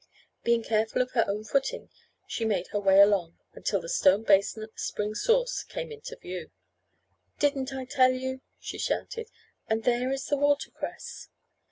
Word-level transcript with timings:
Being 0.43 0.63
careful 0.63 1.03
of 1.03 1.11
her 1.11 1.25
own 1.27 1.43
footing 1.43 1.91
she 2.25 2.43
made 2.43 2.69
her 2.69 2.79
way 2.79 2.99
along, 2.99 3.37
until 3.53 3.79
the 3.79 3.87
stone 3.87 4.23
basin 4.23 4.63
at 4.63 4.73
the 4.73 4.79
spring 4.79 5.13
source 5.13 5.61
came 5.61 5.91
into 5.91 6.15
view. 6.19 6.49
"Didn't 7.37 7.71
I 7.71 7.85
tell 7.85 8.11
you?" 8.11 8.41
she 8.59 8.79
shouted. 8.79 9.29
"And 9.67 9.83
there 9.83 10.11
is 10.11 10.25
the 10.25 10.37
watercress!" 10.37 11.29